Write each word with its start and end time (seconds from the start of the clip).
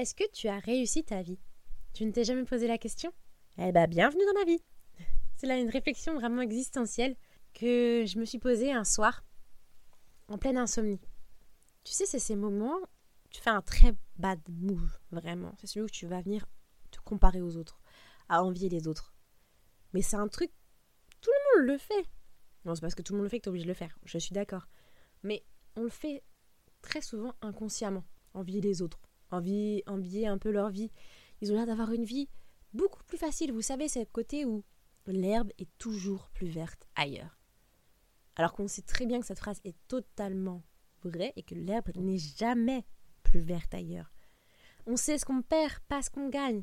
Est-ce 0.00 0.14
que 0.14 0.24
tu 0.32 0.48
as 0.48 0.58
réussi 0.58 1.04
ta 1.04 1.20
vie? 1.20 1.38
Tu 1.92 2.06
ne 2.06 2.10
t'es 2.10 2.24
jamais 2.24 2.44
posé 2.44 2.66
la 2.66 2.78
question? 2.78 3.12
Eh 3.58 3.70
bien, 3.70 3.86
bienvenue 3.86 4.24
dans 4.24 4.40
ma 4.40 4.46
vie 4.46 4.62
C'est 5.36 5.46
là 5.46 5.58
une 5.58 5.68
réflexion 5.68 6.14
vraiment 6.14 6.40
existentielle 6.40 7.16
que 7.52 8.06
je 8.06 8.18
me 8.18 8.24
suis 8.24 8.38
posée 8.38 8.72
un 8.72 8.84
soir 8.84 9.22
en 10.28 10.38
pleine 10.38 10.56
insomnie. 10.56 11.02
Tu 11.84 11.92
sais, 11.92 12.06
c'est 12.06 12.18
ces 12.18 12.34
moments, 12.34 12.78
tu 13.28 13.42
fais 13.42 13.50
un 13.50 13.60
très 13.60 13.94
bad 14.16 14.40
move, 14.48 14.98
vraiment. 15.10 15.52
C'est 15.58 15.66
celui 15.66 15.84
où 15.84 15.90
tu 15.90 16.06
vas 16.06 16.22
venir 16.22 16.46
te 16.90 17.00
comparer 17.00 17.42
aux 17.42 17.58
autres, 17.58 17.78
à 18.30 18.42
envier 18.42 18.70
les 18.70 18.88
autres. 18.88 19.12
Mais 19.92 20.00
c'est 20.00 20.16
un 20.16 20.28
truc, 20.28 20.50
tout 21.20 21.30
le 21.30 21.58
monde 21.58 21.72
le 21.72 21.76
fait. 21.76 22.06
Non, 22.64 22.74
c'est 22.74 22.80
parce 22.80 22.94
que 22.94 23.02
tout 23.02 23.12
le 23.12 23.18
monde 23.18 23.24
le 23.26 23.28
fait 23.28 23.40
que 23.40 23.44
tu 23.44 23.48
es 23.48 23.50
obligé 23.50 23.66
de 23.66 23.70
le 23.70 23.74
faire, 23.74 23.98
je 24.06 24.16
suis 24.16 24.32
d'accord. 24.32 24.66
Mais 25.24 25.44
on 25.76 25.82
le 25.82 25.90
fait 25.90 26.24
très 26.80 27.02
souvent 27.02 27.34
inconsciemment, 27.42 28.06
envier 28.32 28.62
les 28.62 28.80
autres, 28.80 28.98
envier, 29.30 29.82
envier 29.86 30.26
un 30.26 30.38
peu 30.38 30.50
leur 30.50 30.70
vie. 30.70 30.90
Ils 31.40 31.52
ont 31.52 31.54
l'air 31.54 31.66
d'avoir 31.66 31.92
une 31.92 32.04
vie 32.04 32.28
beaucoup 32.72 33.02
plus 33.04 33.18
facile. 33.18 33.52
Vous 33.52 33.62
savez, 33.62 33.88
c'est 33.88 34.00
le 34.00 34.06
côté 34.06 34.44
où 34.44 34.64
l'herbe 35.06 35.50
est 35.58 35.68
toujours 35.78 36.30
plus 36.30 36.48
verte 36.48 36.86
ailleurs. 36.94 37.38
Alors 38.36 38.52
qu'on 38.52 38.68
sait 38.68 38.82
très 38.82 39.06
bien 39.06 39.20
que 39.20 39.26
cette 39.26 39.38
phrase 39.38 39.60
est 39.64 39.76
totalement 39.88 40.62
vraie 41.02 41.32
et 41.36 41.42
que 41.42 41.54
l'herbe 41.54 41.90
n'est 41.96 42.18
jamais 42.18 42.84
plus 43.22 43.40
verte 43.40 43.74
ailleurs. 43.74 44.12
On 44.86 44.96
sait 44.96 45.18
ce 45.18 45.24
qu'on 45.24 45.42
perd, 45.42 45.78
pas 45.88 46.02
ce 46.02 46.10
qu'on 46.10 46.28
gagne. 46.28 46.62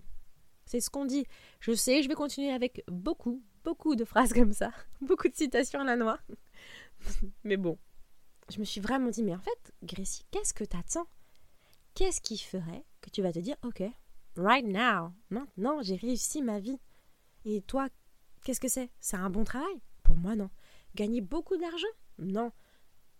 C'est 0.66 0.82
ce 0.82 0.90
qu'on 0.90 1.06
dit. 1.06 1.26
Je 1.60 1.74
sais, 1.74 2.02
je 2.04 2.10
vais 2.10 2.16
continuer 2.16 2.52
avec 2.52 2.84
beaucoup, 2.88 3.44
beaucoup 3.64 3.96
de 3.96 4.06
phrases 4.06 4.34
comme 4.34 4.54
ça, 4.54 4.72
beaucoup 5.02 5.28
de 5.28 5.36
citations 5.36 5.82
à 5.82 5.86
la 5.86 5.96
noix. 5.96 6.20
Mais 7.44 7.58
bon, 7.58 7.78
je 8.50 8.60
me 8.60 8.66
suis 8.66 8.82
vraiment 8.82 9.10
dit, 9.10 9.24
mais 9.24 9.36
en 9.36 9.40
fait, 9.40 9.74
Gracie, 9.84 10.26
qu'est-ce 10.32 10.54
que 10.54 10.64
t'attends? 10.64 11.08
Qu'est-ce 11.98 12.22
qui 12.22 12.38
ferait 12.38 12.86
que 13.02 13.10
tu 13.10 13.24
vas 13.24 13.34
te 13.34 13.40
dire, 13.40 13.56
ok, 13.64 13.82
right 14.36 14.68
now, 14.68 15.12
maintenant, 15.32 15.82
j'ai 15.82 15.96
réussi 15.96 16.44
ma 16.44 16.60
vie. 16.60 16.80
Et 17.44 17.64
toi, 17.64 17.90
qu'est-ce 18.44 18.60
que 18.60 18.68
c'est? 18.68 18.92
C'est 19.00 19.18
un 19.18 19.32
bon 19.32 19.44
travail? 19.44 19.82
Pour 20.04 20.16
moi, 20.16 20.36
non. 20.36 20.52
Gagner 20.94 21.22
beaucoup 21.22 21.58
d'argent? 21.58 21.88
Non. 22.20 22.52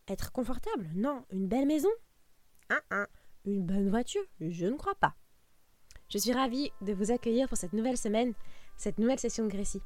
Être 0.08 0.32
confortable? 0.32 0.92
Non. 0.94 1.26
Une 1.32 1.48
belle 1.48 1.66
maison? 1.66 1.90
Une 3.46 3.66
bonne 3.66 3.90
voiture? 3.90 4.22
Je 4.42 4.68
ne 4.68 4.78
crois 4.78 4.94
pas. 4.94 5.16
Je 6.10 6.20
suis 6.20 6.34
ravie 6.34 6.72
de 6.82 6.94
vous 6.94 7.10
accueillir 7.10 7.48
pour 7.48 7.58
cette 7.58 7.74
nouvelle 7.74 7.98
semaine, 7.98 8.36
cette 8.78 9.00
nouvelle 9.00 9.18
session 9.20 9.46
de 9.46 9.50
Grécie. 9.50 9.82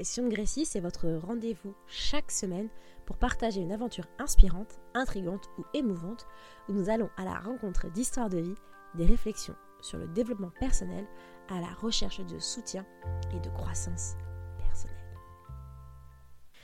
Les 0.00 0.04
sessions 0.04 0.24
de 0.24 0.34
Grécie, 0.34 0.64
c'est 0.64 0.80
votre 0.80 1.10
rendez-vous 1.10 1.74
chaque 1.86 2.30
semaine 2.30 2.70
pour 3.04 3.18
partager 3.18 3.60
une 3.60 3.70
aventure 3.70 4.06
inspirante, 4.18 4.80
intrigante 4.94 5.50
ou 5.58 5.64
émouvante 5.74 6.26
où 6.70 6.72
nous 6.72 6.88
allons 6.88 7.10
à 7.18 7.26
la 7.26 7.38
rencontre 7.38 7.90
d'histoires 7.90 8.30
de 8.30 8.38
vie, 8.38 8.54
des 8.94 9.04
réflexions 9.04 9.56
sur 9.82 9.98
le 9.98 10.08
développement 10.08 10.52
personnel, 10.58 11.06
à 11.50 11.60
la 11.60 11.66
recherche 11.74 12.24
de 12.24 12.38
soutien 12.38 12.86
et 13.34 13.40
de 13.40 13.50
croissance 13.50 14.14
personnelle. 14.56 14.96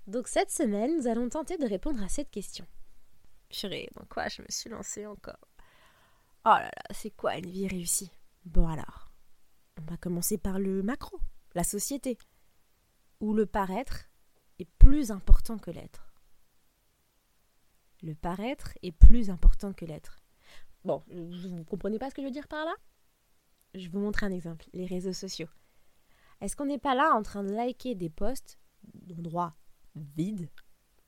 Donc 0.06 0.28
cette 0.28 0.50
semaine, 0.50 0.96
nous 0.96 1.06
allons 1.06 1.28
tenter 1.28 1.58
de 1.58 1.68
répondre 1.68 2.02
à 2.02 2.08
cette 2.08 2.30
question. 2.30 2.64
Purée, 3.50 3.90
dans 3.96 4.06
quoi 4.06 4.28
je 4.28 4.40
me 4.40 4.46
suis 4.48 4.70
lancée 4.70 5.04
encore? 5.04 5.46
Oh 6.46 6.56
là 6.56 6.70
là, 6.74 6.94
c'est 6.94 7.10
quoi 7.10 7.36
une 7.36 7.50
vie 7.50 7.68
réussie? 7.68 8.10
Bon 8.46 8.66
alors, 8.66 9.10
on 9.78 9.90
va 9.90 9.98
commencer 9.98 10.38
par 10.38 10.58
le 10.58 10.82
macro, 10.82 11.20
la 11.54 11.64
société, 11.64 12.16
où 13.20 13.34
le 13.34 13.46
paraître 13.46 14.08
est 14.58 14.68
plus 14.78 15.10
important 15.10 15.58
que 15.58 15.70
l'être. 15.70 16.12
Le 18.02 18.14
paraître 18.14 18.72
est 18.82 18.92
plus 18.92 19.30
important 19.30 19.72
que 19.72 19.84
l'être. 19.84 20.20
Bon, 20.84 21.02
vous 21.08 21.48
ne 21.48 21.64
comprenez 21.64 21.98
pas 21.98 22.10
ce 22.10 22.14
que 22.14 22.22
je 22.22 22.26
veux 22.26 22.32
dire 22.32 22.48
par 22.48 22.64
là? 22.64 22.74
Je 23.74 23.88
vous 23.88 23.98
montrer 23.98 24.26
un 24.26 24.32
exemple, 24.32 24.66
les 24.72 24.86
réseaux 24.86 25.12
sociaux. 25.12 25.48
Est-ce 26.40 26.56
qu'on 26.56 26.66
n'est 26.66 26.78
pas 26.78 26.94
là 26.94 27.12
en 27.14 27.22
train 27.22 27.42
de 27.42 27.52
liker 27.52 27.94
des 27.94 28.10
posts 28.10 28.58
d'endroits 28.94 29.56
vides, 29.94 30.48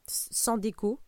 sans 0.07 0.57
déco, 0.57 1.01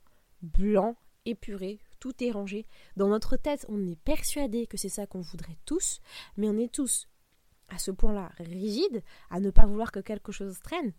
blancs, 0.42 0.97
épurés, 1.24 1.80
tout 1.98 2.22
est 2.24 2.30
rangé. 2.30 2.66
Dans 2.97 3.08
notre 3.08 3.36
tête, 3.36 3.66
on 3.69 3.86
est 3.86 3.97
persuadé 3.97 4.66
que 4.66 4.76
c'est 4.76 4.88
ça 4.88 5.06
qu'on 5.06 5.20
voudrait 5.20 5.58
tous, 5.64 6.00
mais 6.36 6.48
on 6.48 6.56
est 6.56 6.72
tous 6.72 7.08
à 7.70 7.78
ce 7.78 7.91
point-là 7.91 8.32
rigides 8.38 9.03
à 9.31 9.41
ne 9.41 9.50
pas 9.50 9.66
vouloir 9.66 9.92
que 9.92 10.00
quelque 10.00 10.32
chose 10.32 10.60
traîne. 10.60 10.92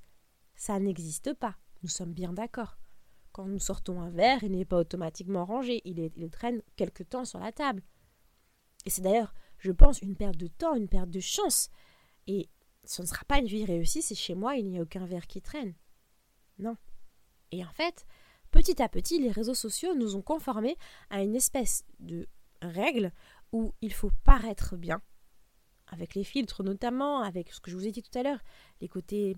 Ça 0.55 0.79
n'existe 0.79 1.33
pas. 1.33 1.55
Nous 1.83 1.89
sommes 1.89 2.13
bien 2.13 2.33
d'accord. 2.33 2.77
Quand 3.31 3.45
nous 3.45 3.59
sortons 3.59 4.01
un 4.01 4.09
verre, 4.09 4.43
il 4.43 4.51
n'est 4.51 4.65
pas 4.65 4.79
automatiquement 4.79 5.45
rangé, 5.45 5.81
il, 5.85 5.99
il 6.15 6.29
traîne 6.29 6.61
quelque 6.75 7.03
temps 7.03 7.25
sur 7.25 7.39
la 7.39 7.51
table. 7.51 7.81
Et 8.85 8.89
c'est 8.89 9.01
d'ailleurs, 9.01 9.33
je 9.57 9.71
pense, 9.71 10.01
une 10.01 10.15
perte 10.15 10.37
de 10.37 10.47
temps, 10.47 10.75
une 10.75 10.89
perte 10.89 11.09
de 11.09 11.19
chance. 11.19 11.69
Et 12.27 12.49
ce 12.83 13.01
ne 13.01 13.07
sera 13.07 13.23
pas 13.25 13.39
une 13.39 13.45
vie 13.45 13.65
réussie 13.65 14.01
si 14.01 14.15
chez 14.15 14.35
moi 14.35 14.55
il 14.55 14.67
n'y 14.67 14.79
a 14.79 14.81
aucun 14.81 15.05
verre 15.05 15.27
qui 15.27 15.41
traîne. 15.41 15.73
Non. 16.57 16.75
Et 17.51 17.63
en 17.63 17.71
fait, 17.71 18.05
petit 18.49 18.81
à 18.81 18.89
petit, 18.89 19.19
les 19.19 19.31
réseaux 19.31 19.53
sociaux 19.53 19.93
nous 19.95 20.15
ont 20.15 20.21
conformés 20.21 20.77
à 21.09 21.21
une 21.21 21.35
espèce 21.35 21.85
de 21.99 22.27
règle 22.61 23.11
où 23.51 23.73
il 23.81 23.93
faut 23.93 24.11
paraître 24.23 24.77
bien, 24.77 25.01
avec 25.91 26.15
les 26.15 26.23
filtres 26.23 26.63
notamment, 26.63 27.21
avec 27.21 27.53
ce 27.53 27.59
que 27.59 27.69
je 27.69 27.75
vous 27.77 27.85
ai 27.85 27.91
dit 27.91 28.01
tout 28.01 28.17
à 28.17 28.23
l'heure, 28.23 28.39
les 28.79 28.87
côtés... 28.87 29.37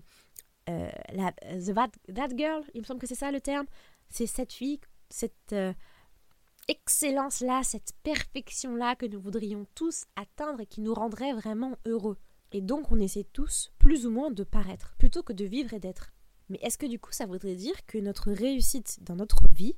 Euh, 0.70 0.90
la, 1.12 1.30
that, 1.32 2.28
girl, 2.34 2.64
il 2.72 2.80
me 2.80 2.86
semble 2.86 2.98
que 2.98 3.06
c'est 3.06 3.14
ça 3.14 3.30
le 3.30 3.40
terme, 3.40 3.66
c'est 4.08 4.26
cette 4.26 4.52
fille, 4.52 4.80
cette 5.10 5.52
euh, 5.52 5.74
excellence-là, 6.68 7.62
cette 7.62 7.92
perfection-là 8.02 8.96
que 8.96 9.04
nous 9.04 9.20
voudrions 9.20 9.66
tous 9.74 10.06
atteindre 10.16 10.60
et 10.60 10.66
qui 10.66 10.80
nous 10.80 10.94
rendrait 10.94 11.34
vraiment 11.34 11.76
heureux. 11.84 12.16
Et 12.52 12.62
donc 12.62 12.90
on 12.92 13.00
essaie 13.00 13.24
tous, 13.24 13.72
plus 13.78 14.06
ou 14.06 14.10
moins, 14.10 14.30
de 14.30 14.44
paraître, 14.44 14.94
plutôt 14.96 15.22
que 15.22 15.32
de 15.32 15.44
vivre 15.44 15.74
et 15.74 15.80
d'être. 15.80 16.12
Mais 16.48 16.58
est-ce 16.62 16.78
que 16.78 16.86
du 16.86 16.98
coup 16.98 17.12
ça 17.12 17.26
voudrait 17.26 17.56
dire 17.56 17.84
que 17.86 17.98
notre 17.98 18.30
réussite 18.32 19.02
dans 19.02 19.16
notre 19.16 19.48
vie, 19.48 19.76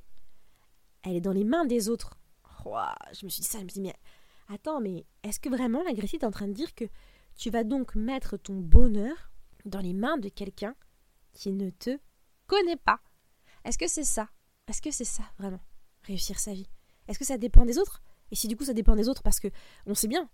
elle 1.03 1.15
est 1.15 1.21
dans 1.21 1.33
les 1.33 1.43
mains 1.43 1.65
des 1.65 1.89
autres? 1.89 2.17
Je 3.13 3.25
me 3.25 3.29
suis 3.29 3.41
dit 3.41 3.47
ça, 3.47 3.59
je 3.59 3.63
me 3.63 3.69
suis 3.69 3.81
dit, 3.81 3.87
mais 3.87 3.95
attends, 4.47 4.81
mais 4.81 5.05
est-ce 5.23 5.39
que 5.39 5.49
vraiment 5.49 5.83
la 5.83 5.91
est 5.91 6.23
en 6.23 6.31
train 6.31 6.47
de 6.47 6.53
dire 6.53 6.73
que 6.75 6.85
tu 7.35 7.49
vas 7.49 7.63
donc 7.63 7.95
mettre 7.95 8.37
ton 8.37 8.55
bonheur 8.55 9.31
dans 9.65 9.79
les 9.79 9.93
mains 9.93 10.17
de 10.17 10.29
quelqu'un 10.29 10.75
qui 11.33 11.51
ne 11.51 11.69
te 11.69 11.99
connaît 12.47 12.77
pas? 12.77 12.99
Est-ce 13.63 13.77
que 13.77 13.87
c'est 13.87 14.03
ça? 14.03 14.29
Est-ce 14.67 14.81
que 14.81 14.91
c'est 14.91 15.05
ça 15.05 15.23
vraiment 15.37 15.61
Réussir 16.03 16.39
sa 16.39 16.53
vie? 16.53 16.69
Est-ce 17.07 17.19
que 17.19 17.25
ça 17.25 17.37
dépend 17.37 17.65
des 17.65 17.77
autres? 17.77 18.01
Et 18.31 18.35
si 18.35 18.47
du 18.47 18.57
coup 18.57 18.65
ça 18.65 18.73
dépend 18.73 18.95
des 18.95 19.07
autres 19.07 19.23
parce 19.23 19.39
que 19.39 19.49
on 19.85 19.93
sait 19.93 20.07
bien, 20.07 20.29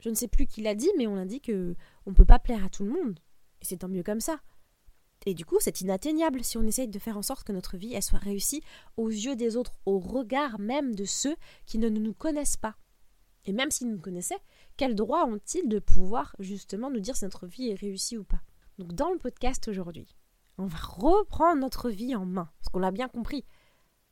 je 0.00 0.10
ne 0.10 0.14
sais 0.14 0.28
plus 0.28 0.46
qui 0.46 0.62
l'a 0.62 0.74
dit, 0.74 0.90
mais 0.96 1.06
on 1.06 1.16
a 1.16 1.24
dit 1.24 1.40
que 1.40 1.74
on 2.06 2.14
peut 2.14 2.24
pas 2.24 2.38
plaire 2.38 2.64
à 2.64 2.68
tout 2.68 2.84
le 2.84 2.92
monde. 2.92 3.18
Et 3.60 3.64
c'est 3.64 3.78
tant 3.78 3.88
mieux 3.88 4.02
comme 4.02 4.20
ça. 4.20 4.40
Et 5.24 5.34
du 5.34 5.44
coup, 5.44 5.56
c'est 5.60 5.80
inatteignable 5.80 6.44
si 6.44 6.58
on 6.58 6.62
essaye 6.62 6.88
de 6.88 6.98
faire 6.98 7.16
en 7.16 7.22
sorte 7.22 7.44
que 7.44 7.52
notre 7.52 7.76
vie 7.76 7.94
elle 7.94 8.02
soit 8.02 8.18
réussie 8.18 8.62
aux 8.96 9.08
yeux 9.08 9.34
des 9.34 9.56
autres, 9.56 9.78
au 9.86 9.98
regard 9.98 10.58
même 10.58 10.94
de 10.94 11.04
ceux 11.04 11.36
qui 11.64 11.78
ne 11.78 11.88
nous 11.88 12.14
connaissent 12.14 12.58
pas. 12.58 12.76
Et 13.46 13.52
même 13.52 13.70
s'ils 13.70 13.90
nous 13.90 14.00
connaissaient, 14.00 14.40
quel 14.76 14.94
droit 14.94 15.24
ont-ils 15.24 15.68
de 15.68 15.78
pouvoir 15.78 16.34
justement 16.38 16.90
nous 16.90 17.00
dire 17.00 17.16
si 17.16 17.24
notre 17.24 17.46
vie 17.46 17.70
est 17.70 17.80
réussie 17.80 18.18
ou 18.18 18.24
pas? 18.24 18.40
Donc 18.78 18.92
dans 18.92 19.12
le 19.12 19.18
podcast 19.18 19.68
aujourd'hui, 19.68 20.14
on 20.58 20.66
va 20.66 20.78
reprendre 20.78 21.60
notre 21.60 21.90
vie 21.90 22.14
en 22.14 22.26
main, 22.26 22.50
parce 22.58 22.70
qu'on 22.70 22.78
l'a 22.78 22.90
bien 22.90 23.08
compris, 23.08 23.44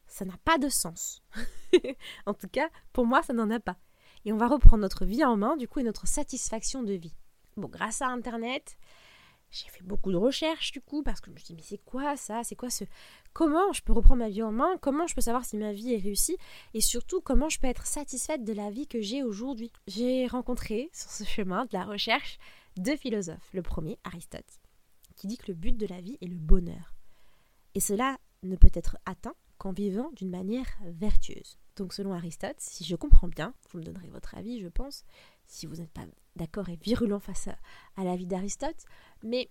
ça 0.07 0.25
n'a 0.25 0.37
pas 0.45 0.59
de 0.59 0.69
sens. 0.69 1.23
en 2.27 2.35
tout 2.35 2.49
cas, 2.49 2.69
pour 2.93 3.07
moi, 3.07 3.23
ça 3.23 3.33
n'en 3.33 3.51
a 3.51 3.61
pas. 3.61 3.77
Et 4.25 4.33
on 4.33 4.37
va 4.37 4.49
reprendre 4.49 4.83
notre 4.83 5.05
vie 5.05 5.25
en 5.25 5.37
main, 5.37 5.57
du 5.57 5.69
coup, 5.69 5.81
et 5.81 5.85
notre 5.85 6.07
satisfaction 6.07 6.83
de 6.83 6.95
vie. 6.95 7.15
Bon, 7.57 7.69
grâce 7.69 8.03
à 8.03 8.09
Internet, 8.09 8.77
j'ai 9.55 9.69
fait 9.69 9.85
beaucoup 9.85 10.11
de 10.11 10.17
recherches 10.17 10.73
du 10.73 10.81
coup 10.81 11.03
parce 11.03 11.21
que 11.21 11.31
je 11.31 11.35
me 11.35 11.39
suis 11.39 11.47
dit 11.47 11.55
mais 11.55 11.63
c'est 11.63 11.85
quoi 11.85 12.17
ça? 12.17 12.43
C'est 12.43 12.57
quoi 12.57 12.71
ce 12.71 12.85
comment 13.33 13.73
je 13.73 13.83
peux 13.83 13.93
reprendre 13.93 14.21
ma 14.21 14.29
vie 14.29 14.43
en 14.43 14.53
main? 14.53 14.77
Comment 14.81 15.07
je 15.07 15.15
peux 15.15 15.21
savoir 15.21 15.45
si 15.45 15.57
ma 15.57 15.73
vie 15.73 15.95
est 15.95 15.99
réussie? 15.99 16.37
Et 16.75 16.81
surtout 16.81 17.21
comment 17.21 17.49
je 17.49 17.59
peux 17.61 17.67
être 17.67 17.87
satisfaite 17.87 18.45
de 18.45 18.53
la 18.53 18.71
vie 18.71 18.87
que 18.87 19.01
j'ai 19.01 19.23
aujourd'hui? 19.23 19.71
J'ai 19.87 20.27
rencontré 20.27 20.91
sur 20.93 21.11
ce 21.11 21.25
chemin 21.25 21.67
de 21.67 21.71
la 21.73 21.85
recherche 21.85 22.39
deux 22.77 22.97
philosophes. 22.97 23.51
Le 23.53 23.63
premier, 23.63 23.99
Aristote, 24.05 24.61
qui 25.15 25.29
dit 25.29 25.39
que 25.39 25.49
le 25.49 25.55
but 25.55 25.77
de 25.77 25.87
la 25.87 26.01
vie 26.01 26.19
est 26.21 26.27
le 26.27 26.37
bonheur. 26.37 26.95
Et 27.75 27.81
cela 27.81 28.19
ne 28.43 28.57
peut 28.57 28.71
être 28.75 28.99
atteint 29.07 29.35
qu'en 29.59 29.73
vivant 29.73 30.11
d'une 30.13 30.31
manière 30.31 30.67
vertueuse. 30.85 31.59
Donc 31.77 31.93
selon 31.93 32.13
Aristote, 32.13 32.57
si 32.59 32.85
je 32.85 32.97
comprends 32.97 33.29
bien, 33.29 33.55
vous 33.71 33.79
me 33.79 33.85
donnerez 33.85 34.09
votre 34.09 34.37
avis, 34.37 34.61
je 34.61 34.69
pense, 34.69 35.05
si 35.47 35.67
vous 35.67 35.77
n'êtes 35.77 35.91
pas 35.91 36.05
d'accord 36.37 36.69
et 36.69 36.77
virulent 36.77 37.21
face 37.21 37.49
à, 37.97 38.05
la 38.05 38.17
vie 38.17 38.27
d'Aristote. 38.27 38.85
Mais 39.25 39.51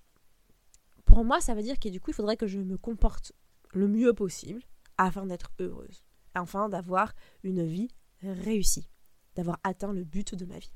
pour 1.03 1.25
moi, 1.25 1.41
ça 1.41 1.53
veut 1.53 1.63
dire 1.63 1.79
que 1.79 1.89
du 1.89 1.99
coup, 1.99 2.11
il 2.11 2.13
faudrait 2.13 2.37
que 2.37 2.47
je 2.47 2.59
me 2.59 2.77
comporte 2.77 3.33
le 3.73 3.87
mieux 3.87 4.13
possible 4.13 4.61
afin 4.97 5.25
d'être 5.25 5.51
heureuse, 5.59 6.05
afin 6.35 6.69
d'avoir 6.69 7.13
une 7.43 7.65
vie 7.65 7.89
réussie, 8.21 8.89
d'avoir 9.35 9.59
atteint 9.63 9.91
le 9.91 10.03
but 10.03 10.35
de 10.35 10.45
ma 10.45 10.59
vie. 10.59 10.73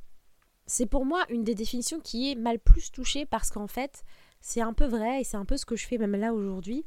C'est 0.65 0.87
pour 0.87 1.05
moi 1.05 1.23
une 1.29 1.43
des 1.43 1.55
définitions 1.55 2.01
qui 2.01 2.31
est 2.31 2.35
mal 2.35 2.59
plus 2.59 2.91
touchée 2.91 3.25
parce 3.25 3.51
qu'en 3.51 3.67
fait, 3.67 4.03
c'est 4.41 4.61
un 4.61 4.73
peu 4.73 4.85
vrai 4.85 5.21
et 5.21 5.23
c'est 5.23 5.37
un 5.37 5.45
peu 5.45 5.55
ce 5.55 5.65
que 5.65 5.75
je 5.75 5.87
fais 5.87 5.97
même 5.97 6.15
là 6.15 6.33
aujourd'hui 6.33 6.83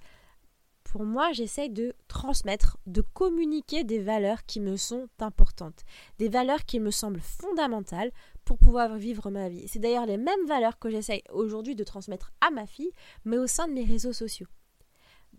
pour 0.90 1.04
moi, 1.04 1.31
j'essaye 1.31 1.70
de 1.70 1.94
transmettre, 2.08 2.76
de 2.87 3.00
communiquer 3.00 3.84
des 3.84 4.00
valeurs 4.00 4.44
qui 4.44 4.58
me 4.58 4.76
sont 4.76 5.06
importantes, 5.20 5.84
des 6.19 6.28
valeurs 6.28 6.64
qui 6.64 6.81
me 6.81 6.90
semblent 6.90 7.20
fondamentales 7.20 8.10
pour 8.44 8.58
pouvoir 8.58 8.96
vivre 8.96 9.31
ma 9.31 9.48
vie. 9.48 9.69
C'est 9.69 9.78
d'ailleurs 9.78 10.06
les 10.06 10.16
mêmes 10.16 10.46
valeurs 10.48 10.81
que 10.81 10.90
j'essaye 10.90 11.22
aujourd'hui 11.31 11.76
de 11.76 11.84
transmettre 11.84 12.32
à 12.40 12.50
ma 12.50 12.66
fille, 12.66 12.90
mais 13.25 13.38
au 13.38 13.46
sein 13.46 13.69
de 13.69 13.72
mes 13.72 13.84
réseaux 13.84 14.12
sociaux. 14.12 14.48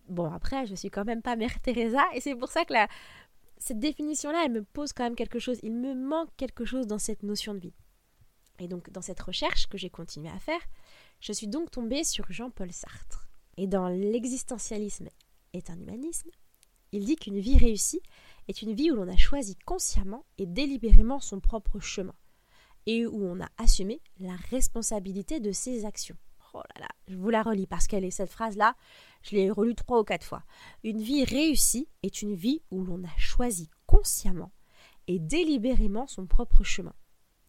Bon, 0.08 0.32
après, 0.32 0.66
je 0.68 0.76
suis 0.76 0.90
quand 0.90 1.04
même 1.04 1.22
pas 1.22 1.36
Mère 1.36 1.60
Teresa, 1.60 2.04
et 2.14 2.22
c'est 2.22 2.36
pour 2.36 2.50
ça 2.50 2.64
que 2.64 2.74
cette 3.58 3.80
définition-là, 3.80 4.44
elle 4.46 4.54
me 4.54 4.64
pose 4.64 4.94
quand 4.94 5.04
même 5.04 5.18
quelque 5.18 5.40
chose. 5.40 5.60
Il 5.64 5.74
me 5.74 5.94
manque 5.94 6.30
quelque 6.38 6.64
chose 6.64 6.88
dans 6.88 6.98
cette 6.98 7.24
notion 7.24 7.54
de 7.56 7.60
vie. 7.60 7.74
Et 8.60 8.70
donc, 8.70 8.90
dans 8.92 9.02
cette 9.02 9.20
recherche 9.20 9.68
que 9.68 9.78
j'ai 9.78 9.90
continué 9.90 10.30
à 10.30 10.40
faire, 10.40 10.62
je 11.20 11.34
suis 11.34 11.48
donc 11.48 11.72
tombée 11.72 12.06
sur 12.06 12.32
Jean-Paul 12.32 12.72
Sartre. 12.72 13.28
Et 13.58 13.68
dans 13.68 13.90
l'existentialisme 13.90 15.10
est 15.54 15.70
un 15.70 15.80
humanisme, 15.80 16.30
il 16.92 17.06
dit 17.06 17.16
qu'une 17.16 17.40
vie 17.40 17.58
réussie 17.58 18.02
est 18.48 18.62
une 18.62 18.74
vie 18.74 18.92
où 18.92 18.96
l'on 18.96 19.08
a 19.08 19.18
choisi 19.18 19.56
consciemment 19.66 20.26
et 20.38 20.46
délibérément 20.46 21.20
son 21.20 21.40
propre 21.40 21.80
chemin, 21.80 22.16
et 22.86 23.06
où 23.06 23.24
on 23.24 23.42
a 23.42 23.50
assumé 23.58 24.02
la 24.20 24.36
responsabilité 24.50 25.40
de 25.40 25.52
ses 25.52 25.86
actions. 25.86 26.18
Oh 26.54 26.62
là 26.76 26.82
là, 26.82 26.90
je 27.08 27.16
vous 27.16 27.30
la 27.30 27.44
relis 27.44 27.68
parce 27.68 27.88
qu'elle 27.88 28.04
est 28.04 28.12
cette 28.12 28.30
phrase-là, 28.30 28.76
je 29.22 29.36
l'ai 29.36 29.50
relue 29.50 29.76
trois 29.76 30.02
ou 30.02 30.04
quatre 30.04 30.26
fois. 30.26 30.44
Une 30.84 31.02
vie 31.02 31.24
réussie 31.24 31.88
est 32.04 32.22
une 32.22 32.36
vie 32.36 32.62
où 32.72 32.84
l'on 32.84 33.04
a 33.06 33.18
choisi 33.18 33.70
consciemment 33.86 34.52
et 35.08 35.18
délibérément 35.18 36.08
son 36.08 36.28
propre 36.28 36.64
chemin, 36.64 36.94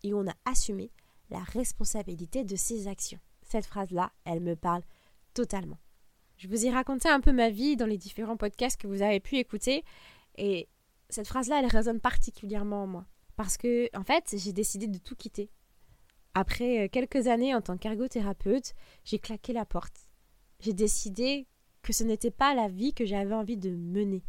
et 0.04 0.14
où 0.14 0.18
on 0.18 0.28
a 0.28 0.34
assumé 0.44 0.92
la 1.30 1.40
responsabilité 1.40 2.44
de 2.44 2.54
ses 2.54 2.86
actions. 2.86 3.20
Cette 3.42 3.66
phrase-là, 3.66 4.12
elle 4.24 4.40
me 4.40 4.54
parle 4.54 4.82
totalement. 5.34 5.78
Je 6.42 6.48
vous 6.48 6.66
ai 6.66 6.70
raconté 6.70 7.08
un 7.08 7.20
peu 7.20 7.30
ma 7.30 7.50
vie 7.50 7.76
dans 7.76 7.86
les 7.86 7.98
différents 7.98 8.36
podcasts 8.36 8.80
que 8.80 8.88
vous 8.88 9.00
avez 9.00 9.20
pu 9.20 9.36
écouter. 9.36 9.84
Et 10.36 10.68
cette 11.08 11.28
phrase-là, 11.28 11.60
elle 11.60 11.70
résonne 11.70 12.00
particulièrement 12.00 12.82
en 12.82 12.86
moi. 12.88 13.06
Parce 13.36 13.56
que, 13.56 13.88
en 13.96 14.02
fait, 14.02 14.34
j'ai 14.36 14.52
décidé 14.52 14.88
de 14.88 14.98
tout 14.98 15.14
quitter. 15.14 15.52
Après 16.34 16.84
euh, 16.84 16.88
quelques 16.88 17.28
années 17.28 17.54
en 17.54 17.60
tant 17.60 17.76
qu'ergothérapeute, 17.76 18.74
j'ai 19.04 19.20
claqué 19.20 19.52
la 19.52 19.64
porte. 19.64 19.94
J'ai 20.58 20.72
décidé 20.72 21.46
que 21.80 21.92
ce 21.92 22.02
n'était 22.02 22.32
pas 22.32 22.54
la 22.54 22.66
vie 22.66 22.92
que 22.92 23.04
j'avais 23.04 23.34
envie 23.34 23.56
de 23.56 23.70
mener. 23.70 24.24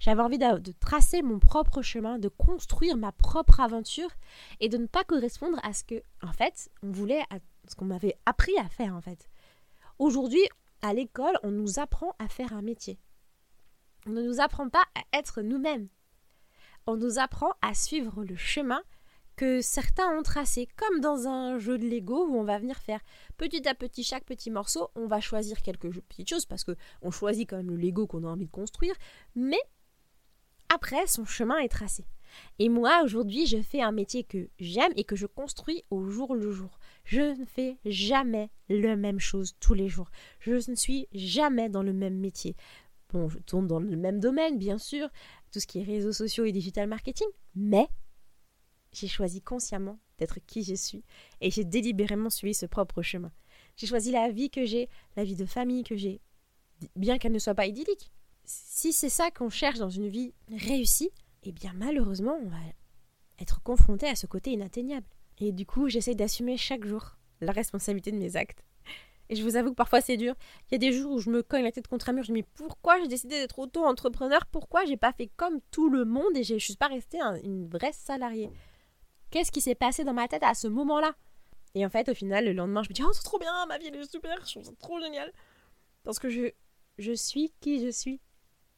J'avais 0.00 0.22
envie 0.22 0.38
de, 0.38 0.72
tracer 0.80 1.20
mon 1.20 1.38
propre 1.38 1.82
chemin, 1.82 2.18
de 2.18 2.28
construire 2.28 2.96
ma 2.96 3.12
propre 3.12 3.60
aventure 3.60 4.08
et 4.58 4.70
de 4.70 4.78
ne 4.78 4.86
pas 4.86 5.04
correspondre 5.04 5.60
à 5.62 5.74
ce 5.74 5.84
que, 5.84 6.02
en 6.22 6.32
fait, 6.32 6.70
on 6.82 6.90
voulait, 6.90 7.20
à 7.28 7.40
ce 7.68 7.74
qu'on 7.74 7.84
m'avait 7.84 8.16
appris 8.24 8.56
à 8.56 8.70
faire, 8.70 8.96
en 8.96 9.02
fait. 9.02 9.28
Aujourd'hui, 9.98 10.40
à 10.82 10.92
l'école, 10.92 11.38
on 11.42 11.50
nous 11.50 11.78
apprend 11.78 12.14
à 12.18 12.28
faire 12.28 12.52
un 12.52 12.62
métier. 12.62 12.98
On 14.06 14.10
ne 14.10 14.22
nous 14.22 14.40
apprend 14.40 14.68
pas 14.68 14.84
à 14.94 15.18
être 15.18 15.42
nous-mêmes. 15.42 15.88
On 16.86 16.96
nous 16.96 17.18
apprend 17.18 17.52
à 17.62 17.74
suivre 17.74 18.24
le 18.24 18.36
chemin 18.36 18.82
que 19.36 19.60
certains 19.60 20.08
ont 20.16 20.22
tracé, 20.22 20.68
comme 20.76 21.00
dans 21.00 21.26
un 21.26 21.58
jeu 21.58 21.78
de 21.78 21.86
Lego 21.86 22.26
où 22.26 22.36
on 22.36 22.44
va 22.44 22.58
venir 22.58 22.76
faire 22.78 23.00
petit 23.36 23.66
à 23.66 23.74
petit 23.74 24.04
chaque 24.04 24.24
petit 24.24 24.50
morceau, 24.50 24.90
on 24.94 25.06
va 25.06 25.20
choisir 25.20 25.62
quelques 25.62 25.90
petites 26.00 26.28
choses 26.28 26.46
parce 26.46 26.64
que 26.64 26.76
on 27.00 27.10
choisit 27.10 27.48
quand 27.48 27.56
même 27.56 27.70
le 27.70 27.76
Lego 27.76 28.06
qu'on 28.06 28.24
a 28.24 28.28
envie 28.28 28.46
de 28.46 28.50
construire, 28.50 28.94
mais 29.34 29.60
après 30.68 31.06
son 31.06 31.24
chemin 31.24 31.58
est 31.58 31.68
tracé. 31.68 32.04
Et 32.58 32.68
moi 32.68 33.02
aujourd'hui, 33.04 33.46
je 33.46 33.60
fais 33.62 33.80
un 33.80 33.92
métier 33.92 34.24
que 34.24 34.48
j'aime 34.58 34.92
et 34.96 35.04
que 35.04 35.16
je 35.16 35.26
construis 35.26 35.84
au 35.90 36.04
jour 36.08 36.34
le 36.34 36.50
jour. 36.50 36.78
Je 37.04 37.38
ne 37.38 37.44
fais 37.44 37.78
jamais 37.84 38.50
la 38.68 38.96
même 38.96 39.20
chose 39.20 39.54
tous 39.60 39.74
les 39.74 39.88
jours. 39.88 40.10
Je 40.40 40.70
ne 40.70 40.76
suis 40.76 41.08
jamais 41.12 41.68
dans 41.68 41.82
le 41.82 41.92
même 41.92 42.18
métier. 42.18 42.56
Bon, 43.12 43.28
je 43.28 43.38
tourne 43.38 43.66
dans 43.66 43.80
le 43.80 43.96
même 43.96 44.20
domaine, 44.20 44.58
bien 44.58 44.78
sûr, 44.78 45.08
tout 45.50 45.60
ce 45.60 45.66
qui 45.66 45.80
est 45.80 45.84
réseaux 45.84 46.12
sociaux 46.12 46.44
et 46.44 46.52
digital 46.52 46.88
marketing, 46.88 47.28
mais 47.54 47.88
j'ai 48.92 49.08
choisi 49.08 49.42
consciemment 49.42 49.98
d'être 50.18 50.38
qui 50.46 50.62
je 50.62 50.74
suis 50.74 51.04
et 51.40 51.50
j'ai 51.50 51.64
délibérément 51.64 52.30
suivi 52.30 52.54
ce 52.54 52.66
propre 52.66 53.02
chemin. 53.02 53.32
J'ai 53.76 53.86
choisi 53.86 54.12
la 54.12 54.30
vie 54.30 54.50
que 54.50 54.64
j'ai, 54.64 54.88
la 55.16 55.24
vie 55.24 55.36
de 55.36 55.46
famille 55.46 55.84
que 55.84 55.96
j'ai, 55.96 56.20
bien 56.96 57.18
qu'elle 57.18 57.32
ne 57.32 57.38
soit 57.38 57.54
pas 57.54 57.66
idyllique. 57.66 58.10
Si 58.44 58.92
c'est 58.92 59.08
ça 59.08 59.30
qu'on 59.30 59.50
cherche 59.50 59.78
dans 59.78 59.90
une 59.90 60.08
vie 60.08 60.34
réussie, 60.50 61.10
eh 61.42 61.52
bien 61.52 61.72
malheureusement, 61.74 62.38
on 62.42 62.48
va 62.48 62.58
être 63.40 63.62
confronté 63.62 64.06
à 64.06 64.14
ce 64.14 64.26
côté 64.26 64.52
inatteignable. 64.52 65.06
Et 65.38 65.52
du 65.52 65.66
coup, 65.66 65.88
j'essaye 65.88 66.16
d'assumer 66.16 66.56
chaque 66.56 66.84
jour 66.84 67.16
la 67.40 67.52
responsabilité 67.52 68.12
de 68.12 68.16
mes 68.16 68.36
actes. 68.36 68.64
Et 69.28 69.34
je 69.34 69.42
vous 69.42 69.56
avoue 69.56 69.70
que 69.70 69.76
parfois 69.76 70.00
c'est 70.00 70.16
dur. 70.16 70.34
Il 70.68 70.72
y 70.72 70.74
a 70.74 70.78
des 70.78 70.92
jours 70.92 71.12
où 71.12 71.18
je 71.18 71.30
me 71.30 71.42
cogne 71.42 71.64
la 71.64 71.72
tête 71.72 71.88
contre 71.88 72.10
un 72.10 72.12
mur, 72.12 72.22
je 72.22 72.32
me 72.32 72.42
dis 72.42 72.46
pourquoi 72.54 73.00
j'ai 73.00 73.08
décidé 73.08 73.38
d'être 73.40 73.58
auto-entrepreneur? 73.58 74.44
Pourquoi 74.46 74.84
j'ai 74.84 74.96
pas 74.96 75.12
fait 75.12 75.30
comme 75.36 75.60
tout 75.70 75.88
le 75.88 76.04
monde 76.04 76.36
et 76.36 76.44
je 76.44 76.58
suis 76.58 76.76
pas 76.76 76.88
restée 76.88 77.18
une 77.42 77.66
vraie 77.66 77.92
salariée? 77.92 78.50
Qu'est-ce 79.30 79.50
qui 79.50 79.62
s'est 79.62 79.74
passé 79.74 80.04
dans 80.04 80.12
ma 80.12 80.28
tête 80.28 80.42
à 80.42 80.54
ce 80.54 80.68
moment-là? 80.68 81.14
Et 81.74 81.86
en 81.86 81.88
fait, 81.88 82.10
au 82.10 82.14
final, 82.14 82.44
le 82.44 82.52
lendemain, 82.52 82.82
je 82.82 82.90
me 82.90 82.94
dis 82.94 83.02
oh 83.02 83.12
c'est 83.14 83.22
trop 83.22 83.38
bien, 83.38 83.66
ma 83.66 83.78
vie 83.78 83.86
elle 83.86 83.96
est 83.96 84.10
super, 84.10 84.44
je 84.44 84.52
trouve 84.52 84.64
ça 84.64 84.72
trop 84.78 85.00
génial. 85.00 85.32
Parce 86.04 86.18
que 86.18 86.28
je, 86.28 86.50
je 86.98 87.12
suis 87.12 87.54
qui 87.60 87.80
je 87.84 87.90
suis. 87.90 88.20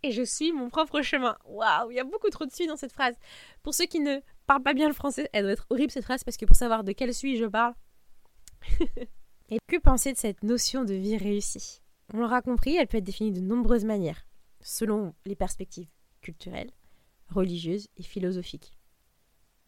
Et 0.04 0.12
je 0.12 0.22
suis 0.22 0.52
mon 0.52 0.68
propre 0.68 1.00
chemin. 1.00 1.34
Waouh, 1.46 1.90
il 1.90 1.94
y 1.94 1.98
a 1.98 2.04
beaucoup 2.04 2.28
trop 2.28 2.44
de 2.44 2.52
suite 2.52 2.68
dans 2.68 2.76
cette 2.76 2.92
phrase. 2.92 3.14
Pour 3.62 3.72
ceux 3.72 3.86
qui 3.86 4.00
ne 4.00 4.20
parle 4.46 4.62
pas 4.62 4.74
bien 4.74 4.86
le 4.86 4.92
français. 4.92 5.30
Elle 5.32 5.44
doit 5.44 5.52
être 5.52 5.66
horrible 5.70 5.90
cette 5.90 6.04
phrase 6.04 6.22
parce 6.24 6.36
que 6.36 6.44
pour 6.44 6.56
savoir 6.56 6.84
de 6.84 6.92
quelle 6.92 7.14
suis 7.14 7.38
je 7.38 7.46
parle. 7.46 7.74
Et 9.48 9.56
que 9.66 9.78
penser 9.78 10.12
de 10.12 10.18
cette 10.18 10.42
notion 10.42 10.84
de 10.84 10.92
vie 10.92 11.16
réussie? 11.16 11.80
On 12.12 12.18
l'aura 12.18 12.42
compris, 12.42 12.76
elle 12.76 12.86
peut 12.86 12.98
être 12.98 13.04
définie 13.04 13.32
de 13.32 13.40
nombreuses 13.40 13.86
manières, 13.86 14.26
selon 14.60 15.14
les 15.24 15.36
perspectives 15.36 15.88
culturelles, 16.20 16.70
religieuses 17.30 17.88
et 17.96 18.02
philosophiques. 18.02 18.72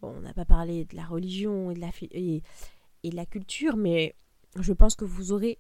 Bon, 0.01 0.15
on 0.17 0.21
n'a 0.21 0.35
pas 0.35 0.45
parlé 0.45 0.85
de 0.85 0.97
la 0.97 1.07
religion 1.07 1.73
de 1.73 1.81
la, 1.81 1.91
et 2.11 2.43
de 3.05 3.17
la 3.17 3.25
culture, 3.25 3.79
mais 3.79 4.15
je 4.61 4.75
pense 4.75 4.97
que 4.97 5.07
vous 5.07 5.33
aurez 5.33 5.59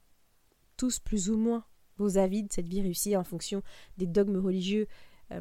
tous 0.76 0.98
plus 0.98 1.30
ou 1.30 1.38
moins 1.38 1.64
vos 1.96 2.18
avis 2.18 2.42
de 2.42 2.52
cette 2.52 2.68
vie 2.68 2.82
réussie 2.82 3.16
en 3.16 3.24
fonction 3.24 3.62
des 3.96 4.06
dogmes 4.06 4.38
religieux 4.38 4.86
euh, 5.32 5.40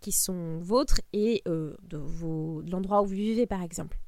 qui 0.00 0.12
sont 0.12 0.58
vôtres 0.58 1.00
et 1.12 1.42
euh, 1.48 1.76
de, 1.82 1.98
de 1.98 2.70
l'endroit 2.70 3.02
où 3.02 3.06
vous 3.06 3.14
vivez, 3.14 3.46
par 3.46 3.62
exemple. 3.62 3.98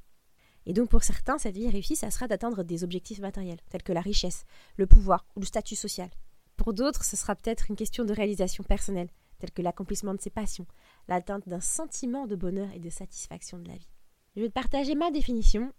Et 0.67 0.75
donc 0.75 0.91
pour 0.91 1.03
certains, 1.03 1.39
cette 1.39 1.57
vie 1.57 1.71
réussie, 1.71 1.97
ça 1.97 2.11
sera 2.11 2.29
d'atteindre 2.29 2.63
des 2.63 2.85
objectifs 2.85 3.21
matériels, 3.21 3.61
tels 3.71 3.83
que 3.83 3.93
la 3.93 4.03
richesse, 4.03 4.45
le 4.77 4.87
pouvoir 4.87 5.25
ou 5.35 5.41
le 5.41 5.47
statut 5.47 5.77
social. 5.77 6.11
Pour 6.57 6.75
d'autres, 6.75 7.05
ce 7.05 7.17
sera 7.17 7.35
peut-être 7.35 7.71
une 7.71 7.77
question 7.77 8.05
de 8.05 8.13
réalisation 8.13 8.63
personnelle, 8.65 9.09
telle 9.39 9.51
que 9.51 9.63
l'accomplissement 9.63 10.15
de 10.15 10.21
ses 10.21 10.31
passions, 10.31 10.67
l'atteinte 11.09 11.49
d'un 11.49 11.61
sentiment 11.61 12.27
de 12.27 12.37
bonheur 12.37 12.69
et 12.75 12.81
de 12.81 12.91
satisfaction 12.91 13.59
de 13.59 13.69
la 13.69 13.77
vie. 13.77 13.89
Je 14.37 14.43
vais 14.43 14.49
te 14.49 14.53
partager 14.53 14.95
ma 14.95 15.11
définition 15.11 15.73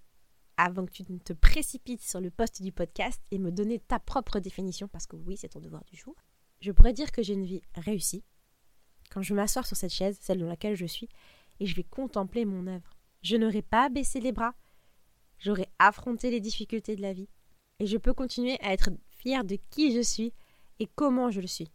avant 0.59 0.85
que 0.85 0.91
tu 0.91 1.03
ne 1.09 1.17
te 1.17 1.31
précipites 1.31 2.01
sur 2.01 2.19
le 2.19 2.29
poste 2.29 2.61
du 2.61 2.73
podcast 2.73 3.21
et 3.31 3.39
me 3.39 3.49
donner 3.49 3.79
ta 3.79 3.97
propre 3.97 4.39
définition, 4.39 4.89
parce 4.89 5.07
que 5.07 5.15
oui, 5.15 5.37
c'est 5.37 5.49
ton 5.49 5.61
devoir 5.61 5.85
du 5.85 5.95
jour. 5.95 6.15
Je 6.59 6.73
pourrais 6.73 6.91
dire 6.91 7.13
que 7.13 7.23
j'ai 7.23 7.33
une 7.33 7.45
vie 7.45 7.61
réussie, 7.75 8.25
quand 9.09 9.21
je 9.21 9.33
m'asseoir 9.33 9.65
sur 9.65 9.77
cette 9.77 9.93
chaise, 9.93 10.17
celle 10.19 10.39
dans 10.39 10.47
laquelle 10.47 10.75
je 10.75 10.85
suis, 10.85 11.07
et 11.61 11.65
je 11.65 11.75
vais 11.75 11.83
contempler 11.83 12.43
mon 12.43 12.67
œuvre. 12.67 12.89
Je 13.21 13.37
n'aurai 13.37 13.61
pas 13.61 13.87
baissé 13.87 14.19
les 14.19 14.33
bras, 14.33 14.53
j'aurai 15.37 15.67
affronté 15.79 16.29
les 16.29 16.41
difficultés 16.41 16.97
de 16.97 17.01
la 17.01 17.13
vie, 17.13 17.29
et 17.79 17.85
je 17.85 17.97
peux 17.97 18.13
continuer 18.13 18.59
à 18.61 18.73
être 18.73 18.89
fière 19.07 19.45
de 19.45 19.57
qui 19.69 19.95
je 19.95 20.01
suis 20.01 20.33
et 20.79 20.87
comment 20.87 21.31
je 21.31 21.39
le 21.39 21.47
suis. 21.47 21.71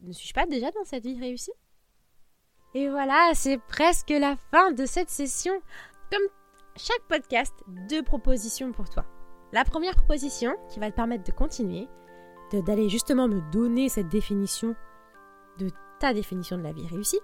Ne 0.00 0.12
suis-je 0.12 0.32
pas 0.32 0.46
déjà 0.46 0.70
dans 0.70 0.84
cette 0.84 1.04
vie 1.04 1.18
réussie? 1.18 1.52
Et 2.74 2.88
voilà, 2.88 3.32
c'est 3.34 3.58
presque 3.58 4.10
la 4.10 4.36
fin 4.36 4.70
de 4.70 4.86
cette 4.86 5.10
session. 5.10 5.52
Comme 6.10 6.28
chaque 6.76 7.02
podcast, 7.08 7.52
deux 7.88 8.02
propositions 8.02 8.72
pour 8.72 8.88
toi. 8.88 9.04
La 9.52 9.64
première 9.64 9.94
proposition, 9.94 10.54
qui 10.70 10.80
va 10.80 10.90
te 10.90 10.96
permettre 10.96 11.24
de 11.24 11.32
continuer, 11.32 11.86
d'aller 12.52 12.88
justement 12.88 13.28
me 13.28 13.40
donner 13.50 13.88
cette 13.88 14.08
définition 14.08 14.74
de 15.58 15.68
ta 16.00 16.14
définition 16.14 16.56
de 16.56 16.62
la 16.62 16.72
vie 16.72 16.86
réussie, 16.86 17.20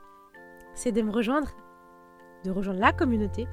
c'est 0.75 0.93
de 0.93 1.03
me 1.03 1.11
rejoindre, 1.11 1.49
de 2.45 2.51
rejoindre 2.51 2.81
la 2.81 2.93
communauté 2.93 3.47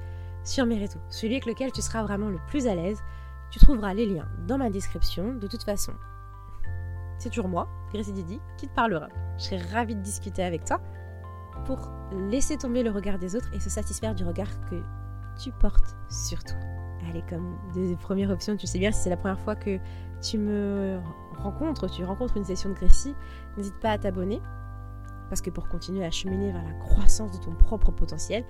sur 0.44 0.66
Mereto, 0.66 0.98
celui 1.10 1.34
avec 1.34 1.46
lequel 1.46 1.72
tu 1.72 1.82
seras 1.82 2.02
vraiment 2.02 2.28
le 2.28 2.38
plus 2.46 2.66
à 2.66 2.74
l'aise. 2.74 3.02
Tu 3.50 3.58
trouveras 3.58 3.94
les 3.94 4.06
liens 4.06 4.28
dans 4.46 4.58
ma 4.58 4.70
description. 4.70 5.34
De 5.34 5.46
toute 5.46 5.62
façon, 5.62 5.92
c'est 7.18 7.30
toujours 7.30 7.48
moi, 7.48 7.68
Gracie 7.92 8.12
Didi, 8.12 8.40
qui 8.58 8.68
te 8.68 8.74
parlera. 8.74 9.08
Je 9.38 9.44
serai 9.44 9.58
ravie 9.58 9.94
de 9.94 10.02
discuter 10.02 10.42
avec 10.42 10.64
toi 10.64 10.80
pour 11.64 11.90
laisser 12.12 12.56
tomber 12.58 12.82
le 12.82 12.90
regard 12.90 13.18
des 13.18 13.34
autres 13.34 13.52
et 13.54 13.60
se 13.60 13.70
satisfaire 13.70 14.14
du 14.14 14.24
regard 14.24 14.50
que 14.68 14.82
tu 15.38 15.52
portes 15.52 15.96
sur 16.08 16.42
toi. 16.44 16.58
Allez, 17.08 17.22
comme 17.28 17.56
des 17.74 17.96
premières 17.96 18.30
options, 18.30 18.56
tu 18.56 18.66
sais 18.66 18.78
bien 18.78 18.90
si 18.90 19.02
c'est 19.02 19.10
la 19.10 19.16
première 19.16 19.38
fois 19.38 19.54
que 19.54 19.78
tu 20.20 20.38
me 20.38 20.98
rencontres, 21.38 21.88
tu 21.88 22.04
rencontres 22.04 22.36
une 22.36 22.44
session 22.44 22.70
de 22.70 22.74
Gracie, 22.74 23.14
n'hésite 23.56 23.78
pas 23.80 23.90
à 23.90 23.98
t'abonner 23.98 24.40
parce 25.28 25.40
que 25.40 25.50
pour 25.50 25.68
continuer 25.68 26.04
à 26.04 26.10
cheminer 26.10 26.52
vers 26.52 26.64
la 26.64 26.72
croissance 26.74 27.38
de 27.38 27.44
ton 27.44 27.52
propre 27.52 27.90
potentiel, 27.90 28.44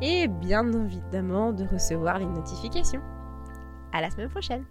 et 0.00 0.28
bien 0.28 0.70
évidemment 0.72 1.52
de 1.52 1.64
recevoir 1.64 2.18
les 2.18 2.26
notifications. 2.26 3.02
À 3.92 4.00
la 4.00 4.10
semaine 4.10 4.30
prochaine 4.30 4.64